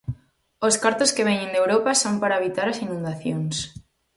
Os 0.67 0.75
cartos 0.83 1.13
que 1.15 1.27
veñen 1.29 1.51
de 1.53 1.61
Europa 1.63 1.91
son 2.03 2.13
para 2.21 2.39
evitar 2.41 2.67
as 2.69 2.81
inundacións. 2.85 3.55